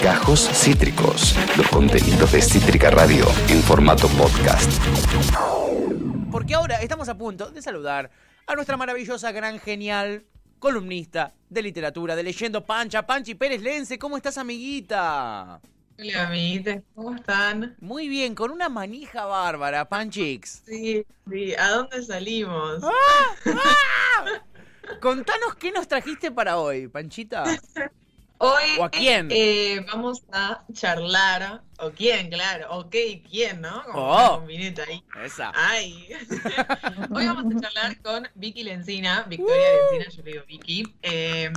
[0.00, 4.70] Gajos Cítricos, los contenidos de Cítrica Radio en formato podcast.
[6.30, 8.12] Porque ahora estamos a punto de saludar
[8.46, 10.24] a nuestra maravillosa, gran, genial
[10.60, 13.98] columnista de literatura, de leyendo Pancha, Panchi Pérez Lense.
[13.98, 15.60] ¿Cómo estás, amiguita?
[15.98, 17.74] Hola, amiguitos, ¿cómo están?
[17.80, 20.62] Muy bien, con una manija bárbara, Panchix.
[20.64, 22.84] Sí, sí, ¿a dónde salimos?
[25.00, 27.42] Contanos qué nos trajiste para hoy, Panchita.
[28.38, 29.28] Hoy ¿O a quién?
[29.30, 32.94] eh, vamos a charlar, o quién, claro, ok,
[33.30, 33.82] quién, ¿no?
[33.84, 34.14] Como Oh.
[34.16, 35.02] una combineta ahí.
[35.24, 35.52] Esa.
[35.54, 36.08] Ay.
[37.14, 41.52] Hoy vamos a charlar con Vicky Lencina, Victoria Lencina, yo le digo Vicky, eh,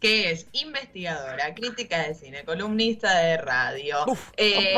[0.00, 4.74] que es investigadora, crítica de cine, columnista de radio, Uf, eh,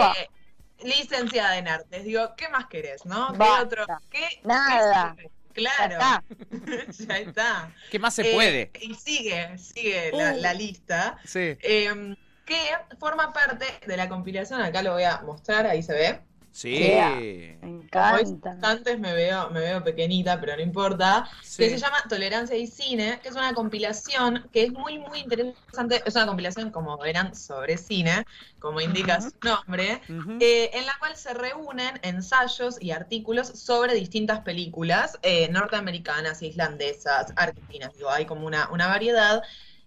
[0.82, 2.04] licenciada en artes.
[2.04, 3.30] Digo, ¿qué más querés, no?
[3.32, 3.62] ¿Qué Basta.
[3.62, 3.86] otro?
[4.10, 4.40] ¿Qué?
[4.44, 5.14] Nada.
[5.16, 6.24] qué- Claro, Ya
[7.06, 7.74] ya está.
[7.90, 8.70] ¿Qué más se Eh, puede?
[8.80, 10.40] Y sigue, sigue la, Uh.
[10.40, 11.18] la lista.
[11.24, 11.56] Sí.
[11.60, 12.56] eh, que
[12.98, 16.20] forma parte de la compilación, acá lo voy a mostrar, ahí se ve.
[16.52, 16.78] Sí.
[16.78, 17.16] Yeah.
[17.62, 18.58] Me encanta.
[18.62, 21.28] antes me veo, me veo pequeñita, pero no importa.
[21.42, 21.62] Sí.
[21.62, 26.02] Que se llama Tolerancia y Cine, que es una compilación que es muy, muy interesante.
[26.04, 28.26] Es una compilación, como verán, sobre cine,
[28.58, 30.02] como indica su nombre.
[30.40, 37.32] Eh, en la cual se reúnen ensayos y artículos sobre distintas películas eh, norteamericanas, islandesas,
[37.36, 39.42] argentinas, digo, hay como una, una variedad.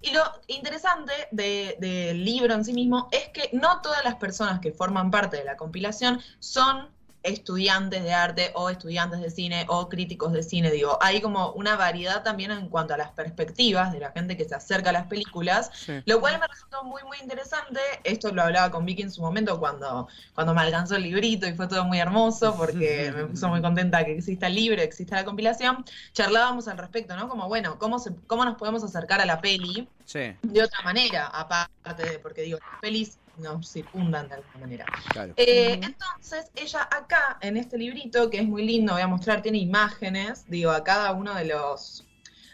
[0.06, 4.59] Y lo interesante de- del libro en sí mismo es que no todas las personas
[4.59, 6.94] que forman parte de la compilación son
[7.25, 11.75] estudiantes de arte o estudiantes de cine o críticos de cine, digo, hay como una
[11.75, 15.07] variedad también en cuanto a las perspectivas de la gente que se acerca a las
[15.07, 16.01] películas Sí.
[16.05, 17.79] lo cual me resultó muy, muy interesante.
[18.03, 21.53] Esto lo hablaba con Vicky en su momento cuando, cuando me alcanzó el librito y
[21.53, 25.25] fue todo muy hermoso porque me puso muy contenta que exista el libro, exista la
[25.25, 25.83] compilación.
[26.13, 27.27] Charlábamos al respecto, ¿no?
[27.27, 31.27] Como, bueno, ¿cómo, se, cómo nos podemos acercar a la peli Sí, de otra manera?
[31.27, 34.86] Aparte de, porque digo, las pelis nos circundan de alguna manera.
[35.11, 35.33] claro.
[35.38, 39.58] Eh, entonces, ella acá, en este librito, que es muy lindo, voy a mostrar, tiene
[39.58, 42.05] imágenes, digo, a cada uno de los,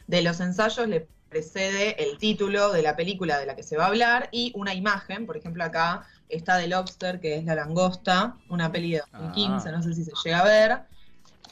[0.08, 3.86] de los ensayos le precede el título de la película de la que se va
[3.86, 8.36] a hablar y una imagen, por ejemplo, acá está The Lobster, que es La Langosta,
[8.50, 9.72] una peli de 2015, Ah.
[9.72, 10.80] no sé si se llega a ver,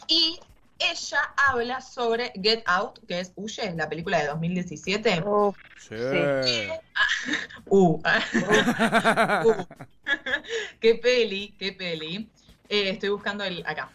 [0.08, 0.40] y
[0.80, 5.24] ella habla sobre Get Out, que es Huye, la película de 2017.
[5.26, 5.96] Uf, Sí.
[7.66, 8.02] Uh,
[9.46, 9.64] Uh,
[10.80, 12.30] qué peli, qué peli.
[12.68, 13.92] Eh, estoy buscando el acá.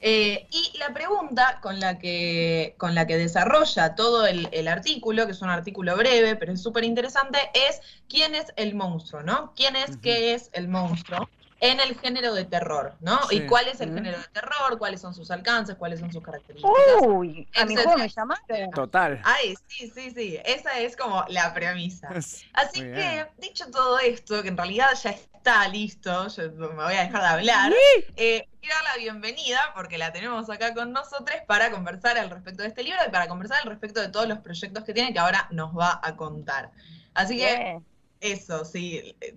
[0.00, 5.24] Eh, y la pregunta con la que, con la que desarrolla todo el, el artículo,
[5.24, 9.54] que es un artículo breve, pero es súper interesante, es quién es el monstruo, ¿no?
[9.56, 11.28] ¿Quién es, qué es el monstruo?
[11.60, 13.26] En el género de terror, ¿no?
[13.28, 13.36] Sí.
[13.36, 14.76] ¿Y cuál es el género de terror?
[14.78, 15.76] ¿Cuáles son sus alcances?
[15.76, 16.74] ¿Cuáles son sus características?
[17.00, 18.70] uy, a mi juego me llamaron.
[18.72, 19.20] Total.
[19.24, 20.38] Ay, sí, sí, sí.
[20.44, 22.08] Esa es como la premisa.
[22.52, 23.28] Así Muy que, bien.
[23.38, 27.28] dicho todo esto, que en realidad ya está listo, yo me voy a dejar de
[27.28, 27.72] hablar,
[28.16, 32.62] eh, quiero dar la bienvenida porque la tenemos acá con nosotros para conversar al respecto
[32.62, 35.18] de este libro y para conversar al respecto de todos los proyectos que tiene que
[35.18, 36.70] ahora nos va a contar.
[37.12, 37.86] Así que Bien.
[38.24, 39.36] Eso, sí, eh,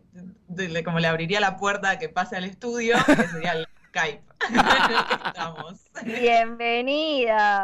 [0.84, 4.22] como le abriría la puerta a que pase al estudio, que sería el Skype.
[4.50, 4.64] en el
[5.08, 5.82] que estamos.
[6.04, 7.58] Bienvenida.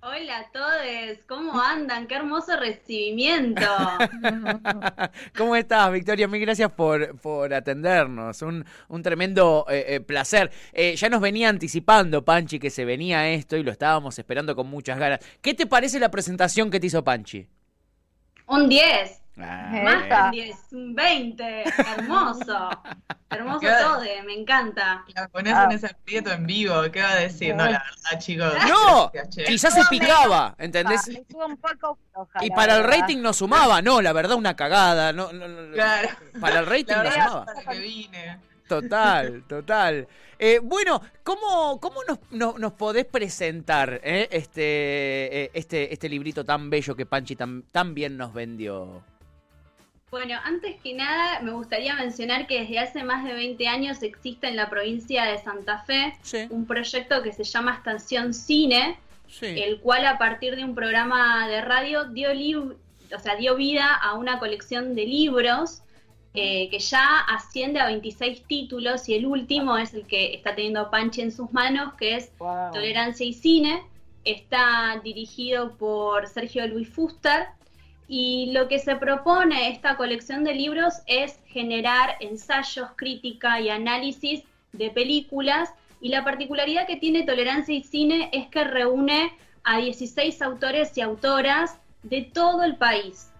[0.00, 2.06] Hola a todos, ¿cómo andan?
[2.06, 3.62] Qué hermoso recibimiento.
[5.36, 6.26] ¿Cómo estás, Victoria?
[6.26, 8.42] Mil gracias por, por atendernos.
[8.42, 10.50] Un, un tremendo eh, eh, placer.
[10.72, 14.68] Eh, ya nos venía anticipando, Panchi, que se venía esto y lo estábamos esperando con
[14.68, 15.20] muchas ganas.
[15.42, 17.46] ¿Qué te parece la presentación que te hizo Panchi?
[18.46, 21.64] Un 10, Ah, Eh, más un 10, un 20,
[21.96, 22.70] hermoso.
[23.30, 25.04] Hermoso todo, me encanta.
[25.14, 25.64] La pones Ah.
[25.64, 27.54] en ese aprieto en vivo, ¿qué va a decir?
[27.54, 28.52] No, la verdad, chicos.
[28.68, 31.02] No, gracias, quizás se picaba, ¿entendés?
[31.06, 34.36] Ah, me estuvo un poco floja, Y para el rating no sumaba, no, la verdad
[34.36, 36.08] una cagada, no, no, no, Claro.
[36.40, 37.44] para el rating La no sumaba.
[37.44, 38.38] para que vine.
[38.66, 40.06] Total, total.
[40.38, 46.44] Eh, bueno, ¿cómo, cómo nos, nos- nos podés presentar eh, este, eh, este, este librito
[46.44, 49.02] tan bello que Panchi tan, tan bien nos vendió?
[50.10, 54.48] Bueno, antes que nada me gustaría mencionar que desde hace más de 20 años existe
[54.48, 58.96] en la provincia de Santa Fe Sí, un proyecto que se llama Estación Cine,
[59.28, 59.46] sí.
[59.46, 62.74] el cual a partir de un programa de radio dio, lib-
[63.14, 65.82] o sea, dio vida a una colección de libros
[66.34, 70.90] eh, que ya asciende a 26 títulos y el último es el que está teniendo
[70.90, 72.72] Panchi en sus manos, que es Wow.
[72.72, 73.82] Tolerancia y Cine.
[74.24, 77.46] Está dirigido por Sergio Luis Fuster
[78.08, 84.42] y lo que se propone esta colección de libros es generar ensayos, crítica y análisis
[84.72, 85.70] de películas
[86.00, 89.32] y la particularidad que tiene Tolerancia y Cine es que reúne
[89.62, 93.30] a 16 autores y autoras de todo el país.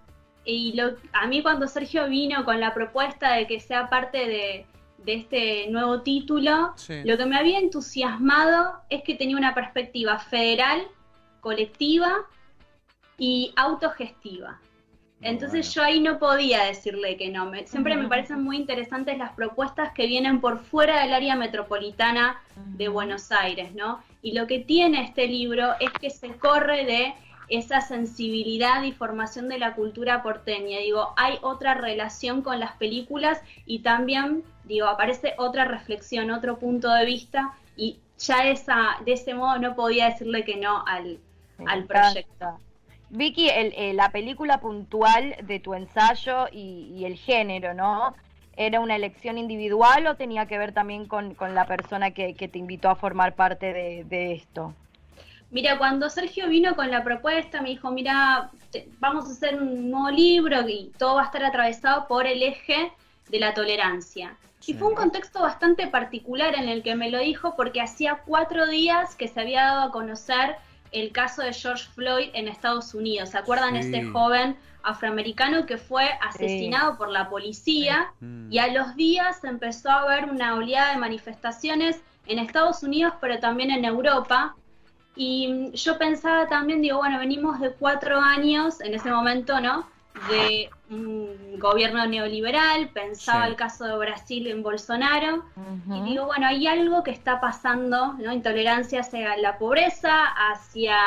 [0.44, 4.66] y lo, a mí cuando Sergio vino con la propuesta de que sea parte de,
[5.04, 7.02] de este nuevo título, Sí.
[7.04, 10.82] lo que me había entusiasmado es que tenía una perspectiva federal,
[11.40, 12.10] colectiva
[13.18, 14.60] y autogestiva.
[15.20, 15.72] Entonces Bueno.
[15.74, 17.46] yo ahí no podía decirle que no.
[17.46, 22.40] Me- siempre me parecen muy interesantes las propuestas que vienen por fuera del área metropolitana
[22.76, 24.00] de Buenos Aires, ¿no?
[24.22, 27.14] Y lo que tiene este libro es que se corre de
[27.48, 30.78] esa sensibilidad y formación de la cultura porteña.
[30.78, 36.92] Digo, hay otra relación con las películas y también, digo, aparece otra reflexión, otro punto
[36.92, 41.18] de vista y ya esa, de ese modo no podía decirle que no al,
[41.64, 41.86] al encanta.
[42.12, 42.60] proyecto.
[43.10, 48.14] Vicky, el- eh, la película puntual de tu ensayo y, y el género, ¿no?
[48.56, 52.48] ¿Era una elección individual o tenía que ver también con, con la persona que, que
[52.48, 54.74] te invitó a formar parte de, de esto?
[55.50, 59.90] Mira, cuando Sergio vino con la propuesta, me dijo, mira, te- vamos a hacer un
[59.90, 62.92] nuevo libro y todo va a estar atravesado por el eje
[63.30, 64.36] de la tolerancia.
[64.60, 64.72] Sí.
[64.72, 68.66] Y fue un contexto bastante particular en el que me lo dijo porque hacía cuatro
[68.66, 70.56] días que se había dado a conocer
[70.92, 73.30] el caso de George Floyd en Estados Unidos.
[73.30, 73.80] ¿Se acuerdan Sí.
[73.80, 78.12] este joven afroamericano que fue asesinado por la policía?
[78.50, 83.38] Y a los días empezó a haber una oleada de manifestaciones en Estados Unidos, pero
[83.38, 84.54] también en Europa.
[85.16, 89.86] Y yo pensaba también, digo, bueno, venimos de cuatro años en ese momento, ¿no?
[90.28, 93.50] De un gobierno neoliberal, pensaba Sí.
[93.50, 95.44] el caso de Brasil en Bolsonaro,
[95.94, 98.32] y digo, bueno, hay algo que está pasando, ¿no?
[98.32, 100.98] Intolerancia hacia la pobreza, hacia,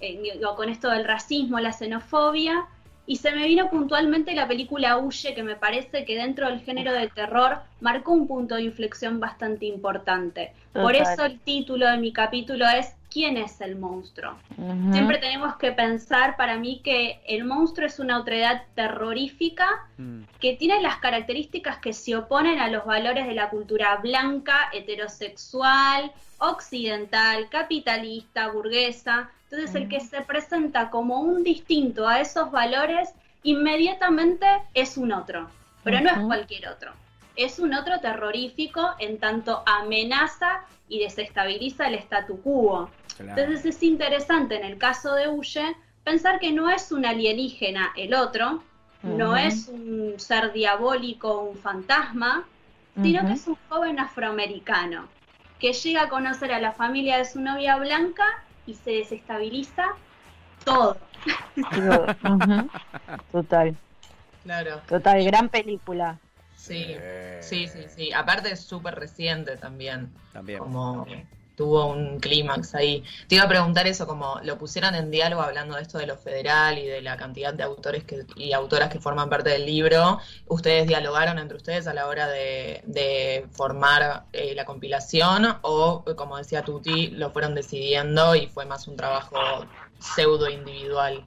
[0.00, 2.66] eh, digo, con esto del racismo, la xenofobia,
[3.06, 6.92] y se me vino puntualmente la película Huye, que me parece que dentro del género
[6.92, 10.52] de terror marcó un punto de inflexión bastante importante.
[10.72, 14.36] Por eso el título de mi capítulo es ¿Quién es el monstruo?
[14.92, 20.24] Siempre tenemos que pensar para mí que el monstruo es una otredad terrorífica Mm.
[20.38, 26.12] que tiene las características que se oponen a los valores de la cultura blanca, heterosexual,
[26.36, 29.30] occidental, capitalista, burguesa.
[29.44, 35.48] Entonces el que se presenta como un distinto a esos valores, inmediatamente es un otro,
[35.82, 36.92] pero no es cualquier otro.
[37.36, 42.90] Es un otro terrorífico en tanto amenaza y desestabiliza el statu quo.
[43.16, 43.42] Claro.
[43.42, 48.14] Entonces es interesante en el caso de Huye pensar que no es un alienígena el
[48.14, 48.62] otro,
[49.02, 52.44] no es un ser diabólico, un fantasma,
[53.02, 55.06] sino que es un joven afroamericano
[55.58, 58.24] que llega a conocer a la familia de su novia blanca
[58.66, 59.84] y se desestabiliza
[60.64, 60.96] todo.
[63.32, 63.76] Total,
[64.44, 64.80] Claro.
[64.88, 66.18] total, gran película.
[66.66, 68.12] Sí, Eh, sí, sí, sí.
[68.12, 70.12] Aparte es súper reciente también.
[70.32, 70.58] También.
[70.58, 71.06] Como
[71.56, 73.02] tuvo un clímax ahí.
[73.28, 76.16] Te iba a preguntar eso, como lo pusieron en diálogo hablando de esto de lo
[76.16, 80.18] federal y de la cantidad de autores que, y autoras que forman parte del libro.
[80.46, 86.36] ¿Ustedes dialogaron entre ustedes a la hora de, de formar eh, la compilación o, como
[86.36, 89.38] decía Tuti, lo fueron decidiendo y fue más un trabajo
[89.98, 91.24] pseudo individual?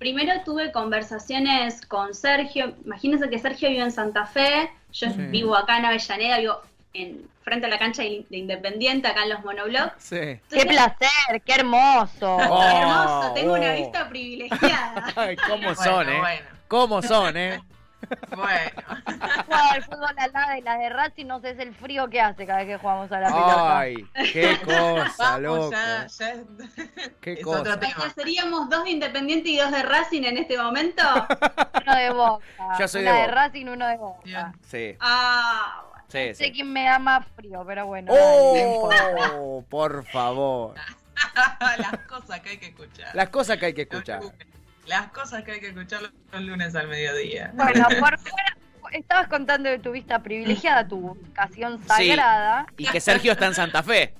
[0.00, 2.74] Primero tuve conversaciones con Sergio.
[2.86, 5.14] Imagínense que Sergio vive en Santa Fe, yo Sí.
[5.28, 6.58] vivo acá en Avellaneda, vivo
[6.94, 10.02] en frente a la cancha de de Independiente, acá en los monoblocks.
[10.02, 10.40] Sí.
[10.48, 11.42] ¡Qué placer!
[11.44, 12.34] ¡Qué hermoso!
[12.34, 12.62] Oh.
[12.66, 13.76] hermoso, tengo una oh.
[13.76, 15.12] vista privilegiada.
[15.16, 16.18] Ay, ¿Cómo Bueno, son, eh?
[16.18, 17.60] bueno, ¿Cómo son, eh?
[18.36, 18.70] bueno.
[19.46, 22.20] Jugaba al fútbol al lado y la de Racing no sé es el frío que
[22.20, 23.78] hace cada vez que jugamos a la pelota.
[23.78, 23.94] Ay,
[24.32, 25.70] qué cosa, Vamos, loco.
[25.72, 26.40] ya, ya es,
[27.20, 27.60] Qué es cosa.
[27.60, 27.78] otro.
[28.14, 31.02] ¿Seríamos dos de Independiente y dos de Racing en este momento?
[31.86, 32.44] Uno de Boca.
[32.78, 33.34] Yo soy Una de de, Boca.
[33.34, 34.20] Racing, uno de Boca.
[34.24, 34.52] Bien.
[34.66, 36.04] Sí, Ah, bueno.
[36.08, 36.44] sí, No sí.
[36.44, 38.12] sé quién me da más frío, pero bueno.
[38.14, 40.74] Oh, por favor.
[41.78, 43.14] Las cosas que hay que escuchar.
[43.14, 44.20] Las cosas que hay que escuchar.
[44.86, 47.52] Las cosas que hay que escuchar los lunes al mediodía.
[47.54, 48.56] Bueno, por fuera,
[48.92, 52.66] estabas contando de tu vista privilegiada, tu vocación sagrada.
[52.76, 54.14] Y que Sergio está en Santa Fe.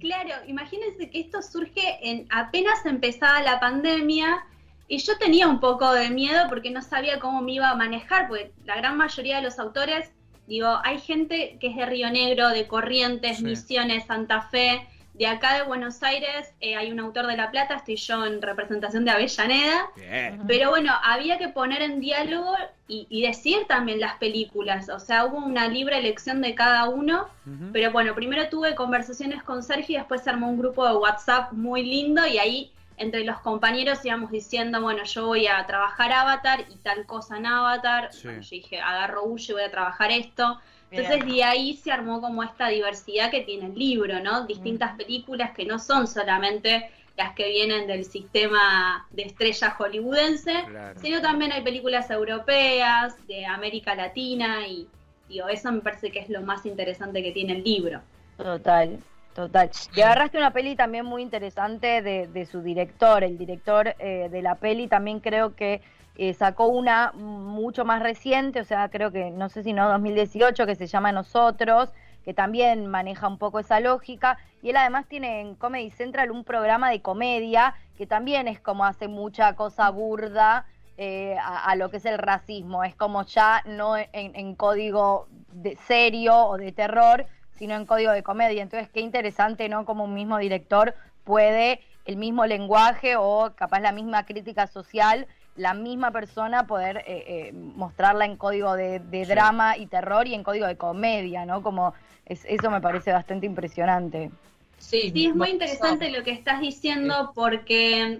[0.00, 4.44] Claro, imagínense que esto surge en apenas empezada la pandemia
[4.88, 8.28] y yo tenía un poco de miedo porque no sabía cómo me iba a manejar,
[8.28, 10.10] porque la gran mayoría de los autores,
[10.46, 13.44] digo, hay gente que es de Río Negro, de Corrientes, Sí.
[13.44, 17.76] Misiones, Santa Fe, de acá de Buenos Aires, eh, hay un autor de La Plata,
[17.76, 20.42] estoy yo en representación de Avellaneda, Bien.
[20.46, 22.52] pero bueno, había que poner en diálogo
[22.88, 27.28] y, y decir también las películas, o sea, hubo una libre elección de cada uno.
[27.72, 31.52] Pero bueno, primero tuve conversaciones con Sergio y después se armó un grupo de WhatsApp
[31.52, 36.64] muy lindo y ahí entre los compañeros íbamos diciendo, bueno, yo voy a trabajar Avatar
[36.72, 38.12] y tal cosa en Avatar.
[38.12, 38.22] Sí.
[38.24, 40.60] Bueno, yo dije, agarro Huye, voy a trabajar esto.
[40.94, 41.12] Bien.
[41.12, 44.46] Entonces de ahí se armó como esta diversidad que tiene el libro, ¿no?
[44.46, 50.52] Distintas películas que no son solamente las que vienen del sistema de estrella hollywoodense,
[51.00, 54.88] sino también hay películas europeas, de América Latina y
[55.28, 58.00] digo, eso me parece que es lo más interesante que tiene el libro.
[58.36, 58.98] Total,
[59.32, 59.70] total.
[59.94, 64.56] Y agarraste una peli también muy interesante de, su director, el director eh, de la
[64.56, 65.82] peli también creo que
[66.16, 70.66] eh, sacó una mucho más reciente, o sea, creo que no sé si no 2018,
[70.66, 71.92] que se llama Nosotros,
[72.24, 74.38] que también maneja un poco esa lógica.
[74.62, 78.84] Y él además tiene en Comedy Central un programa de comedia que también es como
[78.84, 80.66] hace mucha cosa burda
[80.96, 82.84] eh, a, lo que es el racismo.
[82.84, 88.22] Es como ya no en, código de serio o de terror, sino en código de
[88.22, 88.62] comedia.
[88.62, 89.84] Entonces, qué interesante, ¿no?
[89.84, 90.94] Como un mismo director
[91.24, 97.24] puede el mismo lenguaje o capaz la misma crítica social la misma persona poder eh,
[97.26, 101.62] eh, mostrarla en código de, drama y terror y en código de comedia, ¿no?
[101.62, 101.94] Como
[102.26, 104.30] eso me parece bastante impresionante.
[104.78, 108.18] Sí, sí es muy interesante lo que estás diciendo porque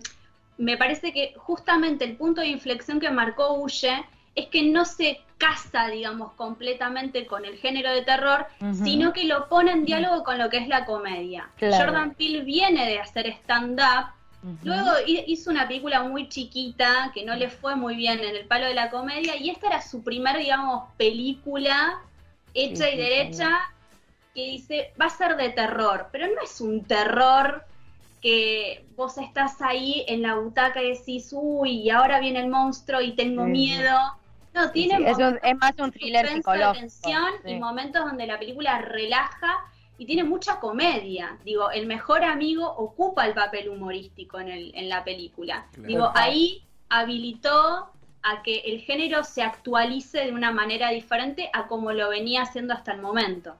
[0.58, 5.20] me parece que justamente el punto de inflexión que marcó Uye es que no se
[5.38, 10.38] casa, digamos, completamente con el género de terror, sino que lo pone en diálogo con
[10.38, 11.50] lo que es la comedia.
[11.60, 14.12] Jordan Peele viene de hacer stand-up,
[14.62, 18.66] luego hizo una película muy chiquita que no le fue muy bien en el palo
[18.66, 22.00] de la comedia, y esta era su primer, digamos, película
[22.52, 23.50] hecha y derecha
[24.34, 27.64] que dice, va a ser de terror, pero no es un terror
[28.20, 33.00] que vos estás ahí en la butaca y decís, uy, y ahora viene el monstruo
[33.00, 33.98] y tengo miedo.
[34.54, 36.80] No, tiene es, más un thriller psicológico.
[36.80, 39.64] tensión y momentos donde la película relaja
[39.98, 41.38] y tiene mucha comedia.
[41.44, 45.66] Digo, el mejor amigo ocupa el papel humorístico en, el, en la película.
[45.76, 47.90] Digo, ahí habilitó
[48.22, 52.74] a que el género se actualice de una manera diferente a como lo venía haciendo
[52.74, 53.56] hasta el momento.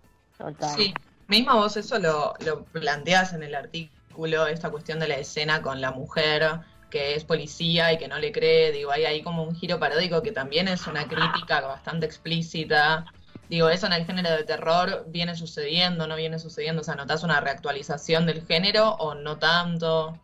[0.77, 0.93] Sí,
[1.29, 5.81] misma vos eso lo, lo planteas en el artículo, esta cuestión de la escena con
[5.81, 6.61] la mujer
[6.95, 10.23] que es policía y que no le cree, digo, hay ahí como un giro paródico
[10.23, 13.05] que también es una crítica bastante explícita.
[13.49, 17.23] Digo, eso en el género de terror viene sucediendo, no viene sucediendo, o sea, ¿notás
[17.23, 20.19] una reactualización del género o no tanto?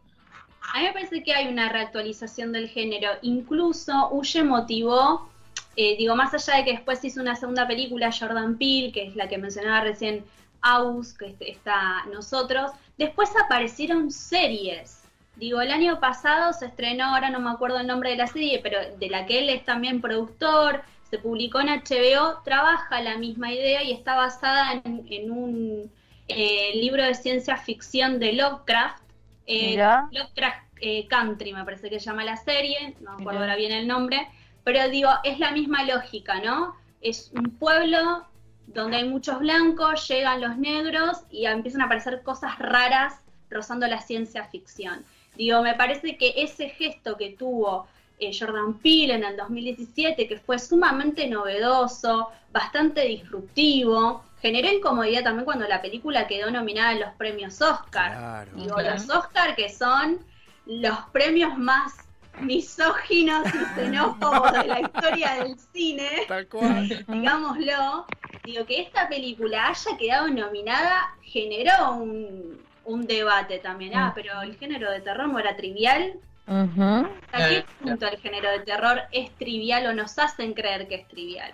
[0.72, 3.10] A mí me parece que hay una reactualización del género.
[3.22, 5.30] Incluso Huye motivó
[5.76, 9.16] eh, digo, más allá de que después hizo una segunda película, Jordan Peele, que es
[9.16, 10.24] la que mencionaba recién
[10.62, 15.04] Aus, que está Nosotros, después aparecieron series.
[15.36, 18.60] Digo, el año pasado se estrenó, ahora no me acuerdo el nombre de la serie,
[18.62, 23.52] pero de la que él es también productor, se publicó en HBO, trabaja la misma
[23.52, 25.90] idea y está basada en, un
[26.28, 29.02] eh, libro de ciencia ficción de Lovecraft.
[29.46, 30.68] Eh, Lovecraft
[31.08, 34.28] Country, me parece que se llama la serie, no me acuerdo ahora bien el nombre
[34.64, 36.76] pero digo, es la misma lógica, ¿no?
[37.00, 38.26] Es un pueblo
[38.66, 43.14] donde hay muchos blancos, llegan los negros y empiezan a aparecer cosas raras
[43.48, 45.04] rozando la ciencia ficción.
[45.36, 47.86] Digo, me parece que ese gesto que tuvo
[48.20, 55.44] eh, Jordan Peele en el 2017, que fue sumamente novedoso, bastante disruptivo, generó incomodidad también
[55.44, 58.48] cuando la película quedó nominada en los premios Oscar.
[58.54, 60.18] Digo, los Oscar que son
[60.66, 61.94] los premios más
[62.40, 66.26] misóginos y xenófobos de la historia del cine,
[67.08, 68.06] digámoslo,
[68.44, 72.58] digo que esta película haya quedado nominada generó un,
[73.06, 73.94] debate también.
[73.94, 76.14] Ah, pero el género de terror no era trivial.
[76.50, 81.08] ¿A qué punto el género de terror es trivial o nos hacen creer que es
[81.08, 81.52] trivial?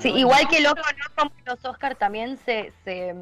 [0.00, 0.80] Sí, igual que loco,
[1.18, 3.14] no los Oscar también se, se,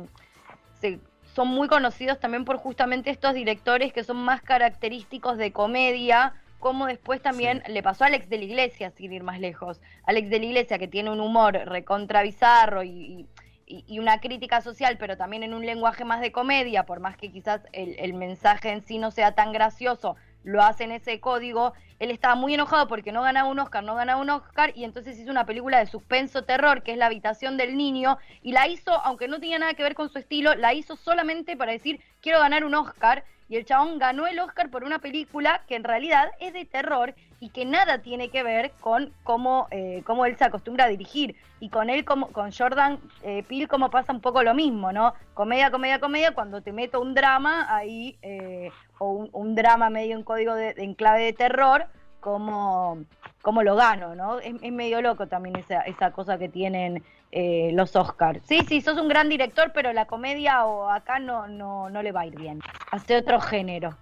[0.80, 1.00] se
[1.34, 6.86] son muy conocidos también por justamente estos directores que son más característicos de comedia como
[6.86, 9.80] después también le pasó a Alex de la Iglesia, sin ir más lejos.
[10.04, 13.26] Alex de la Iglesia, que tiene un humor recontra bizarro y,
[13.88, 17.62] una crítica social, pero también en un lenguaje más de comedia, por más que quizás
[17.72, 21.72] el, el mensaje en sí no sea tan gracioso, lo hace en ese código.
[21.98, 25.18] Él estaba muy enojado porque no ganaba un Oscar, no ganaba un Oscar, y entonces
[25.18, 28.92] hizo una película de suspenso terror, que es La habitación del niño, y la hizo,
[29.04, 32.40] aunque no tenía nada que ver con su estilo, la hizo solamente para decir, quiero
[32.40, 36.30] ganar un Oscar, y el chabón ganó el Oscar por una película que en realidad
[36.40, 40.44] es de terror y que nada tiene que ver con cómo, eh, cómo él se
[40.44, 41.36] acostumbra a dirigir.
[41.60, 45.12] Y con él, como, con Jordan eh, Peele, como pasa un poco lo mismo, ¿no?
[45.34, 48.70] Comedia, comedia, comedia, cuando te meto un drama ahí, eh,
[49.02, 51.86] o un, drama medio en código de, en clave de terror,
[52.20, 53.04] como,
[53.42, 54.38] como lo gano, ¿no?
[54.38, 58.40] Es, medio loco también esa, esa cosa que tienen eh, los Oscars.
[58.46, 62.12] Sí, sí, sos un gran director, pero la comedia o acá no, no, no le
[62.12, 62.60] va a ir bien.
[62.92, 63.96] Hace otro género.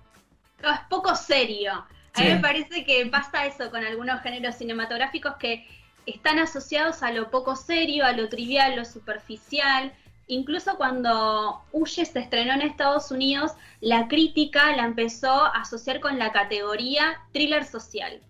[0.63, 1.73] No, es poco serio.
[2.15, 5.67] A mí me parece que pasa eso con algunos géneros cinematográficos que
[6.05, 9.93] están asociados a lo poco serio, a lo trivial, lo superficial,
[10.35, 16.19] incluso cuando Huye se estrenó en Estados Unidos, la crítica la empezó a asociar con
[16.19, 18.21] la categoría thriller social.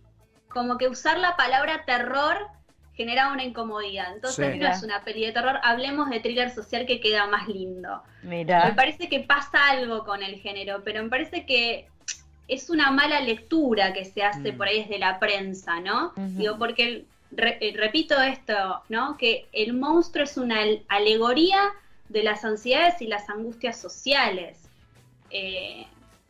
[0.49, 2.37] Como que usar la palabra terror
[2.95, 4.13] generaba una incomodidad.
[4.15, 4.59] Entonces Sí.
[4.59, 8.03] no es una peli de terror, hablemos de thriller social que queda más lindo.
[8.23, 8.75] Me Mira.
[8.77, 11.87] parece que pasa algo con el género, pero me parece que
[12.49, 14.57] es una mala lectura que se hace Mm.
[14.57, 16.09] por ahí desde la prensa, ¿no?
[16.17, 16.21] Ujú.
[16.39, 19.17] Digo, porque, el- re- eh, repito esto, ¿no?
[19.17, 21.61] Que el monstruo es una al- alegoría
[22.11, 24.69] de las ansiedades y las angustias sociales.
[25.31, 25.87] Eh,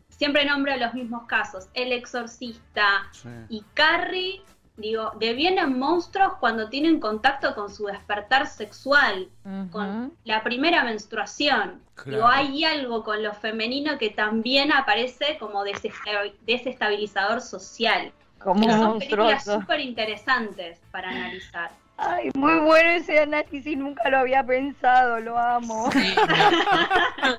[0.08, 3.10] siempre nombro los mismos casos, El Exorcista
[3.49, 4.42] y Carrie,
[4.76, 9.28] digo, devienen monstruos cuando tienen contacto con su despertar sexual
[9.70, 11.80] con la primera menstruación.
[11.94, 12.10] Claro.
[12.10, 18.12] Digo, hay algo con lo femenino que también aparece como desesta- desestabilizador social.
[18.38, 21.72] Como son películas súper interesantes para analizar.
[22.02, 25.90] Ay, muy bueno ese análisis, nunca lo había pensado, lo amo.
[25.92, 27.38] Sí, no.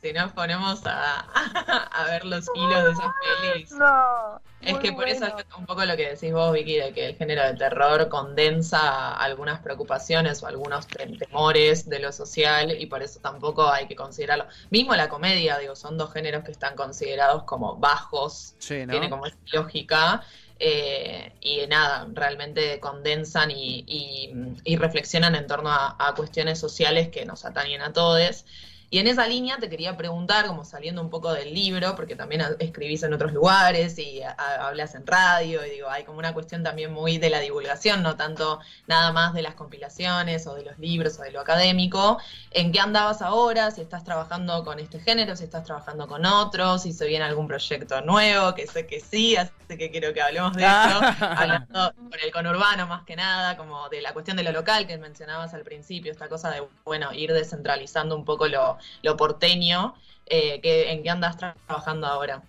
[0.00, 3.12] si nos ponemos a, a ver los hilos de esas
[3.42, 3.72] pelis.
[3.72, 4.40] No.
[4.60, 7.16] Es que por eso es un poco lo que decís vos, Vicky, de que el
[7.16, 13.02] género de terror condensa algunas preocupaciones o algunos te- temores de lo social y por
[13.02, 14.46] eso tampoco hay que considerarlo.
[14.70, 18.90] Mismo la comedia, digo, son dos géneros que están considerados como bajos, Sí, ¿no?
[18.92, 20.22] tiene como esa lógica.
[20.58, 24.32] Eh, y nada, realmente condensan y, y-
[24.64, 28.44] y reflexionan en torno a, a cuestiones sociales que nos atañen a todos.
[28.90, 32.42] Y en esa línea te quería preguntar, como saliendo un poco del libro, porque también
[32.58, 36.92] escribís en otros lugares y hablas en radio, y digo, hay como una cuestión también
[36.92, 41.18] muy de la divulgación, no tanto nada más de las compilaciones o de los libros
[41.18, 42.18] o de lo académico.
[42.50, 43.70] ¿En qué andabas ahora?
[43.70, 47.46] Si estás trabajando con este género, si estás trabajando con otros, si se viene algún
[47.46, 52.20] proyecto nuevo, que sé que sí, así que quiero que hablemos de eso, hablando por
[52.24, 55.62] el conurbano más que nada, como de la cuestión de lo local que mencionabas al
[55.62, 59.94] principio, esta cosa de, bueno, ir descentralizando un poco lo, lo porteño,
[60.26, 62.42] eh, que, ¿en qué andas tra- trabajando ahora?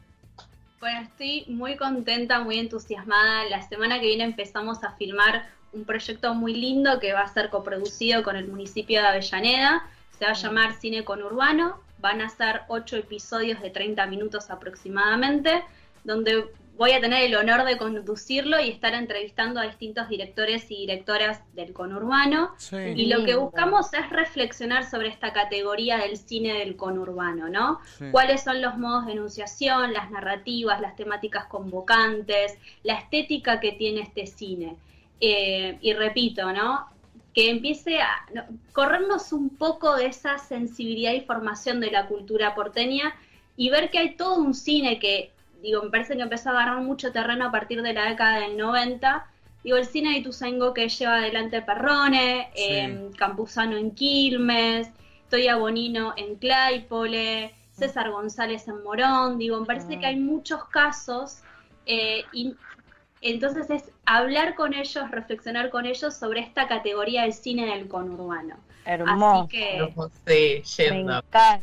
[0.79, 3.45] Bueno, estoy muy contenta, muy entusiasmada.
[3.49, 7.49] La semana que viene empezamos a filmar un proyecto muy lindo que va a ser
[7.49, 9.85] coproducido con el municipio de Avellaneda.
[10.17, 11.79] Se va a llamar Cine Conurbano.
[11.99, 15.63] Van a ser ocho episodios de 30 minutos aproximadamente,
[16.05, 16.45] donde
[16.79, 21.41] voy a tener el honor de conducirlo y estar entrevistando a distintos directores y directoras
[21.53, 22.51] del conurbano.
[22.57, 22.77] Sí.
[22.95, 27.81] Y lo que buscamos es reflexionar sobre esta categoría del cine del conurbano, ¿no?
[27.97, 28.05] Sí.
[28.11, 33.99] cuáles son los modos de enunciación, las narrativas, las temáticas convocantes, la estética que tiene
[33.99, 34.77] este cine.
[35.19, 36.87] Eh, y repito, ¿no?
[37.33, 42.55] Que empiece a no, corrernos un poco de esa sensibilidad y formación de la cultura
[42.55, 43.13] porteña
[43.57, 46.81] y ver que hay todo un cine que, digo, me parece que empezó a agarrar
[46.81, 49.25] mucho terreno a partir de la década del 90.
[49.63, 52.63] Digo, el cine de Ituzaingó que lleva adelante Perrone, Sí.
[52.69, 54.89] eh, Campuzano en Quilmes,
[55.29, 61.39] Toya Bonino en Claypole, César González en Morón, digo, me parece que hay muchos casos
[61.85, 62.55] eh, y
[63.21, 68.55] entonces es hablar con ellos, reflexionar con ellos sobre esta categoría del cine del conurbano.
[68.85, 69.41] Hermoso.
[69.41, 69.93] Así que
[70.65, 71.17] Sí, Me yendo.
[71.17, 71.61] encanta.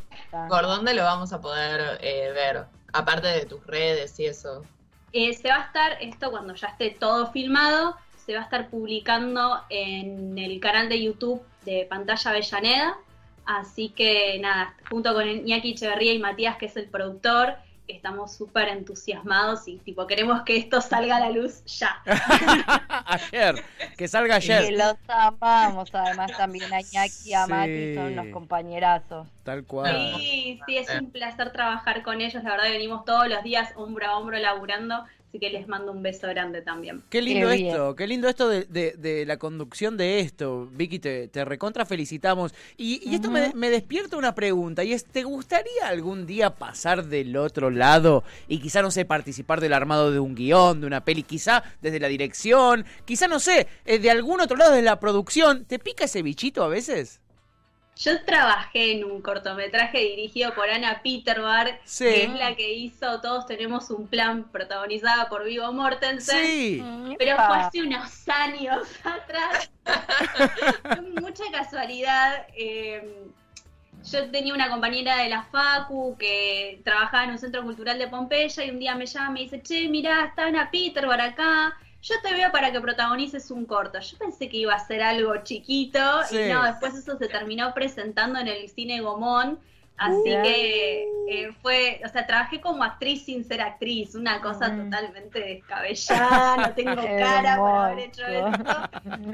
[0.48, 2.66] ¿Por dónde lo vamos a poder eh, ver?
[2.92, 4.64] Aparte de tus redes y eso.
[5.12, 8.68] eh, se va a estar, esto cuando ya esté todo filmado, se va a estar
[8.68, 12.98] publicando en el canal de YouTube de Pantalla Avellaneda.
[13.44, 17.54] Así que nada, junto con Iñaki Echeverría y Matías, que es el productor,
[17.88, 22.02] estamos súper entusiasmados y tipo queremos que esto salga a la luz ya.
[23.06, 23.62] ayer,
[23.96, 24.72] que salga Que ayer.
[24.76, 27.94] los amamos, además también a Iñaki y a Mati Sí.
[27.94, 29.28] son unos compañerazos.
[29.44, 30.14] Tal cual.
[30.18, 32.42] Sí, sí, es un placer trabajar con ellos.
[32.42, 35.04] La verdad venimos todos los días hombro a hombro laburando,
[35.36, 37.02] así que les mando un beso grande también.
[37.10, 40.68] Qué lindo Qué esto, qué lindo esto de, de- de la conducción de esto.
[40.72, 42.54] Vicky, te, te recontra felicitamos.
[42.76, 47.06] Y, y esto me, me despierta una pregunta, y es, ¿te gustaría algún día pasar
[47.06, 51.04] del otro lado y quizá, no sé, participar del armado de un guion, de una
[51.04, 54.98] peli, quizá desde la dirección, quizá, no sé, eh, de algún otro lado de la
[55.00, 55.64] producción?
[55.64, 57.20] ¿Te pica ese bichito a veces?
[57.98, 62.04] Yo trabajé en un cortometraje dirigido por Ana Peterbar, Sí.
[62.04, 66.44] que es la que hizo Todos tenemos un plan, protagonizada por Vigo Mortensen.
[66.46, 66.82] Sí.
[67.18, 67.46] Pero Epa.
[67.48, 69.70] fue hace unos años atrás.
[71.20, 72.46] Mucha casualidad.
[72.56, 73.30] eh,
[74.12, 78.64] yo tenía una compañera de la Facu que trabajaba en un centro cultural de Pompeya
[78.64, 81.76] y un día me llama y me dice, che, mirá, está Ana Peterbar acá.
[82.08, 83.98] Yo te veo para que protagonices un corto.
[83.98, 86.38] Yo pensé que iba a ser algo chiquito Sí.
[86.38, 89.58] y no, después eso se terminó presentando en el cine Gomón
[89.98, 94.90] Así que eh, fue, o sea, trabajé como actriz sin ser actriz, una cosa Mm.
[94.90, 98.74] totalmente descabellada, no tengo cara para haber hecho esto,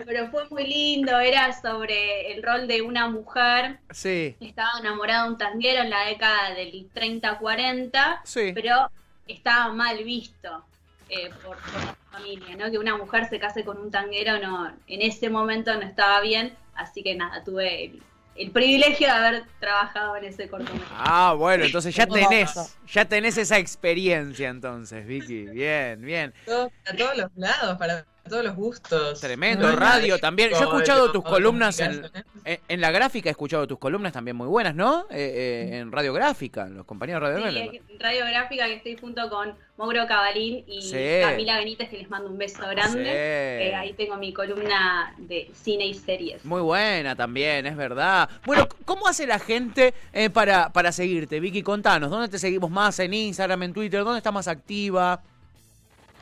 [0.07, 5.25] pero fue muy lindo, era sobre el rol de una mujer Sí, que estaba enamorada
[5.25, 8.53] de un tanguero en la década del 30-40, sí.
[8.55, 8.89] pero
[9.27, 10.65] estaba mal visto
[11.13, 12.71] eh, por, por la familia, ¿no?
[12.71, 16.55] Que una mujer se case con un tanguero no, en ese momento no estaba bien,
[16.75, 18.03] así que nada, tuve el,
[18.37, 20.93] el privilegio de haber trabajado en ese cortometraje.
[20.97, 22.51] Ah, bueno, entonces ya tenés,
[22.87, 25.47] ya tenés esa experiencia entonces, Vicky.
[25.49, 26.33] Bien, bien.
[26.47, 29.21] Todo- para todos los lados, para todos los gustos.
[29.21, 30.51] Tremendo, Muy radio también.
[30.51, 32.03] Yo he escuchado tus columnas en,
[32.45, 35.07] en, en la gráfica, he escuchado tus columnas también muy buenas, ¿no?
[35.11, 37.85] Eh, eh, en radiográfica, en los compañeros de Sí, radiográfica.
[37.93, 41.21] en radiográfica que estoy junto con Mauro Cabalín y Sí.
[41.23, 43.03] Camila Benítez, que les mando un beso grande.
[43.05, 43.11] Sí.
[43.11, 46.45] Eh, ahí tengo mi columna de cine y series.
[46.45, 48.29] Muy buena también, es verdad.
[48.47, 51.41] Bueno, ¿cómo hace la gente eh, para, para seguirte?
[51.41, 52.99] Vicky, contanos, ¿dónde te seguimos más?
[53.01, 54.05] ¿En Instagram, en Twitter?
[54.05, 55.21] ¿Dónde estás más activa?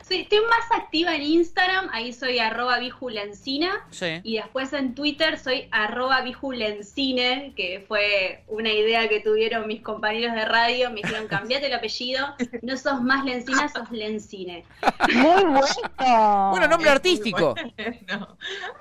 [0.07, 3.85] Sí, estoy más activa en Instagram, ahí soy arroba vijulencina.
[3.91, 4.19] Sí.
[4.23, 10.33] Y después en Twitter soy arroba vijulencine, que fue una idea que tuvieron mis compañeros
[10.35, 10.89] de radio.
[10.89, 14.65] Me dijeron, cambiate el apellido, no sos más Lencina, sos Lencine.
[15.13, 16.49] Muy bueno.
[16.51, 17.55] Bueno, nombre artístico.
[17.75, 18.37] bueno.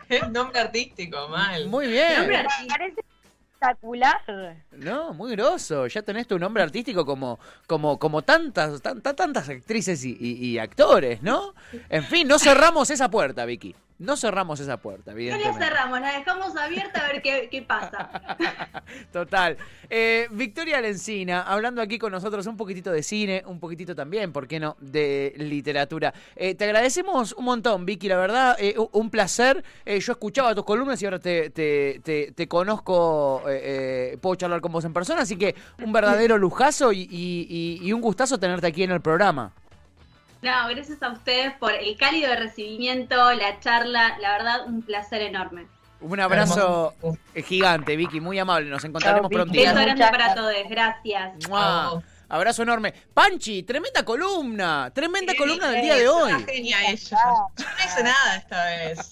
[0.30, 1.68] Nombre artístico, mal.
[1.68, 2.18] Muy bien.
[2.18, 2.74] Nombre artístico.
[2.76, 3.09] parece
[3.60, 4.56] espectacular.
[4.72, 5.86] No, muy groso.
[5.86, 10.46] Ya tenés tu nombre artístico como, como, como tantas, tan- tan- tantas actrices y, y-
[10.46, 11.54] y actores, ¿no?
[11.88, 13.74] En fin, no cerramos esa puerta, Vicky.
[14.00, 15.62] No cerramos esa puerta, No la evidentemente.
[15.62, 18.10] cerramos, la dejamos abierta a ver qué, qué pasa.
[19.12, 19.58] Total.
[19.90, 24.48] Eh, Victoria Lencina, hablando aquí con nosotros un poquitito de cine, un poquitito también, ¿por
[24.48, 26.14] qué no?, de literatura.
[26.34, 29.62] Eh, te agradecemos un montón, Vicky, la verdad, eh, un placer.
[29.84, 34.62] Eh, yo escuchaba tus columnas y ahora te, te, te- te conozco, eh, puedo charlar
[34.62, 38.38] con vos en persona, así que un verdadero lujazo y, y- y- y un gustazo
[38.38, 39.52] tenerte aquí en el programa.
[40.42, 45.66] No, gracias a ustedes por el cálido recibimiento, la charla, la verdad, un placer enorme.
[46.00, 47.18] Un abrazo Hermoso.
[47.46, 48.70] gigante, Vicky, muy amable.
[48.70, 49.52] Nos encontraremos pronto.
[49.52, 51.32] Beso Muchas grande para todos, gracias.
[52.32, 52.94] Abrazo enorme.
[53.12, 54.90] Panchi, tremenda columna.
[54.94, 56.32] Tremenda columna del día de Es hoy.
[56.32, 57.18] una genia ella.
[57.56, 59.10] Yo no hice nada esta vez.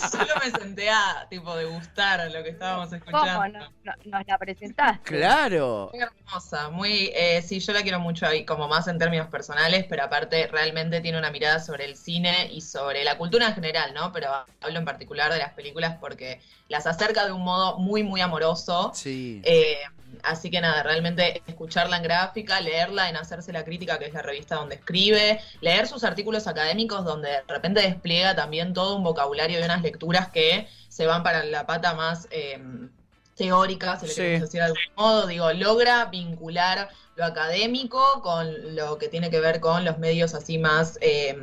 [0.10, 3.26] Solo me senté a tipo degustar lo que estábamos escuchando.
[3.34, 3.48] ¿Cómo?
[3.48, 5.02] No- no- nos la presentaste.
[5.02, 5.90] Claro.
[5.92, 9.84] Muy hermosa, muy, eh, sí, yo la quiero mucho ahí, como más en términos personales,
[9.88, 13.92] pero aparte realmente tiene una mirada sobre el cine y sobre la cultura en general,
[13.94, 14.12] ¿no?
[14.12, 14.30] Pero
[14.60, 18.92] hablo en particular de las películas porque las acerca de un modo muy, muy amoroso.
[18.94, 19.42] Sí.
[19.44, 19.78] Eh,
[20.24, 24.22] así que nada, realmente escucharla en gráfica, leerla en Hacerse la Crítica, que es la
[24.22, 29.60] revista donde escribe, leer sus artículos académicos donde de repente despliega también todo un vocabulario
[29.60, 32.58] y unas lecturas que se van para la pata más eh,
[33.34, 34.22] teórica, si le Sí.
[34.22, 39.60] decir de algún modo, digo, logra vincular lo académico con lo que tiene que ver
[39.60, 41.34] con los medios así más eh,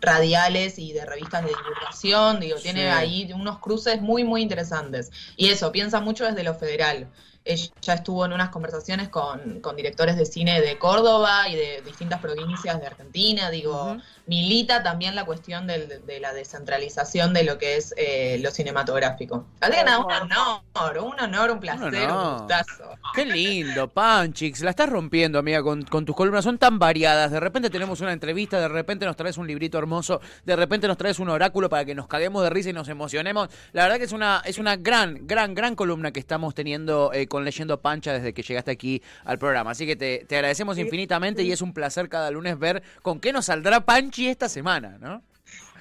[0.00, 2.86] radiales y de revistas de divulgación, digo, tiene Sí.
[2.86, 5.10] ahí unos cruces muy, muy interesantes.
[5.36, 7.10] Y eso, piensa mucho desde lo federal.
[7.44, 12.20] Ella estuvo en unas conversaciones con, con directores de cine de Córdoba y de distintas
[12.20, 13.98] provincias de Argentina, digo.
[14.26, 19.46] Milita también la cuestión del- de, la descentralización de lo que es eh, lo cinematográfico.
[19.60, 22.84] Así que nada, un honor, un honor, un placer, un, gustazo.
[23.14, 24.62] Qué lindo, Panchix.
[24.62, 26.44] La estás rompiendo, amiga, con, con tus columnas.
[26.44, 27.30] Son tan variadas.
[27.30, 30.96] De repente tenemos una entrevista, de repente nos traes un librito hermoso, de repente nos
[30.96, 33.48] traes un oráculo para que nos caguemos de risa y nos emocionemos.
[33.72, 37.26] La verdad que es una, es una gran, gran, gran columna que estamos teniendo eh,
[37.26, 39.72] con Leyendo Pancha desde que llegaste aquí al programa.
[39.72, 43.32] Así que te, te agradecemos infinitamente y es un placer cada lunes ver con qué
[43.32, 43.84] nos saldrá
[44.14, 45.22] Panchi esta semana, ¿no?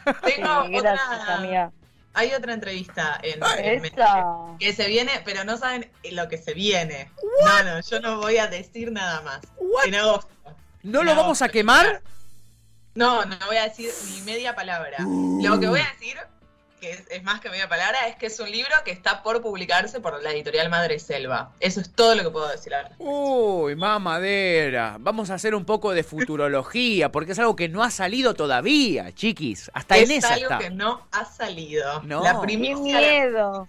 [0.06, 1.72] Sí, Tengo gracias, otra, amiga.
[2.16, 4.26] hay otra entrevista en, en Esa.
[4.60, 7.12] que se viene, pero no saben lo que se viene.
[7.46, 9.42] No, no, yo no voy a decir nada más.
[9.86, 10.34] En agosto.
[10.82, 12.02] ¿No En lo vamos a quemar?
[12.96, 14.98] No, no voy a decir ni media palabra.
[15.00, 16.18] Lo que voy a decir,
[16.84, 19.42] que es, es más que media palabra, es que es un libro que está por
[19.42, 21.52] publicarse por la editorial Madre Selva.
[21.62, 22.92] Eso es todo lo que puedo decir ahora.
[22.98, 24.98] Uy, mamadera.
[25.00, 29.14] Vamos a hacer un poco de futurología, porque es algo que no ha salido todavía,
[29.14, 29.72] chiquis.
[29.74, 30.58] Hasta en es esa algo está.
[30.60, 32.02] que no ha salido.
[32.04, 32.22] No.
[32.22, 33.68] La ¡Qué primicia la miedo!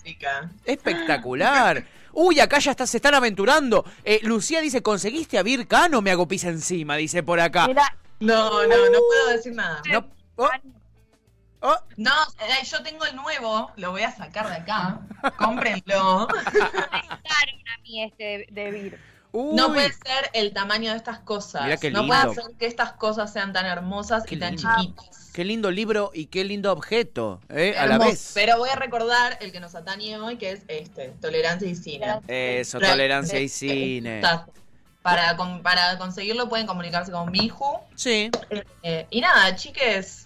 [0.64, 1.84] Espectacular.
[2.12, 3.84] Uy, acá ya está, se están aventurando.
[4.04, 6.02] Eh, Lucía dice, ¿conseguiste a Vir Cano?
[6.02, 7.68] Me hago pis encima, dice por acá.
[7.68, 9.82] Mira, No, no, no puedo decir nada.
[9.90, 10.04] No,
[10.36, 10.48] oh,
[11.64, 15.00] oh, No, eh, yo tengo el nuevo, lo voy a sacar de acá.
[15.38, 16.28] Cómprenlo.
[16.52, 19.00] me a mí este de, Vir.
[19.32, 21.64] No puede ser el tamaño de estas cosas.
[21.64, 22.34] Mirá qué no puede lindo.
[22.34, 24.70] ser que estas cosas sean tan hermosas Qué y tan lindo.
[24.80, 25.30] chiquitas.
[25.32, 27.74] Qué lindo libro y qué lindo objeto, ¿eh?
[27.76, 28.30] A la vez.
[28.34, 32.20] Pero voy a recordar el que nos atañe hoy, que es este, Tolerancia y Cine.
[32.28, 34.22] Eso, Re- tolerancia y cine.
[35.02, 37.78] Para, con- para conseguirlo pueden comunicarse con Miju.
[37.96, 38.30] Sí.
[38.84, 40.23] Eh, y nada, chiques,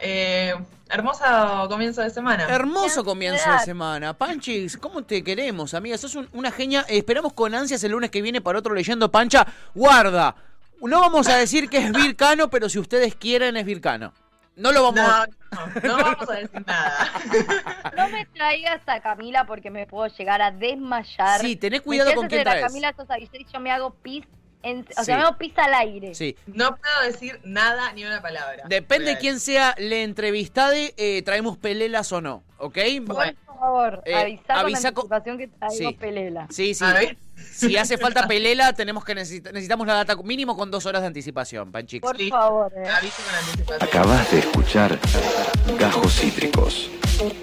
[0.00, 0.54] eh,
[0.88, 1.24] hermoso
[1.68, 2.44] comienzo de semana.
[2.48, 4.14] Hermoso comienzo de semana.
[4.14, 5.96] Panchis, ¿cómo te queremos, amiga?
[5.98, 6.84] Sos un- una genia.
[6.88, 9.46] Eh, Esperamos con ansias el lunes que viene para otro leyendo Pancha.
[9.74, 10.34] Guarda.
[10.80, 14.12] No vamos a decir que es Vircano, pero si ustedes quieren es Vircano.
[14.56, 15.26] No lo vamos no,
[15.82, 17.08] no, no vamos a decir nada.
[17.96, 21.40] No me traigas a Camila porque me puedo llegar a desmayar.
[21.40, 22.66] Sí, tenés cuidado con quién traes.
[22.66, 24.24] Camila Sosa y yo me hago pis,
[24.62, 25.04] en, o Sí.
[25.04, 26.14] sea, me hago pis al aire.
[26.14, 26.36] Sí.
[26.46, 28.64] No puedo decir nada ni una palabra.
[28.68, 29.18] Depende Real.
[29.18, 32.78] quién sea le entrevistade, eh, traemos pelelas o no, ¿ok?
[33.02, 33.32] Bueno.
[33.46, 35.96] Por favor, Eh, avisá, avisa con anticipación que traigo Sí.
[36.00, 36.46] pelela.
[36.50, 36.82] Sí, sí.
[36.84, 37.16] A ver.
[37.52, 41.08] Si hace falta pelela, tenemos que necesita- necesitamos la data mínimo con dos horas de
[41.08, 42.00] anticipación, Panchix.
[42.00, 42.30] Por Sí.
[42.30, 42.88] favor, eh.
[42.88, 43.82] Aviso con anticipación.
[43.82, 44.98] Acabas de escuchar
[45.78, 46.90] Gajos Cítricos.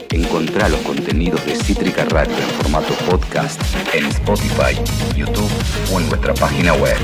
[0.10, 3.62] Encontrá los contenidos de Cítrica Radio en formato podcast
[3.93, 4.73] en Spotify,
[5.15, 5.51] YouTube
[5.93, 6.97] o en nuestra página web.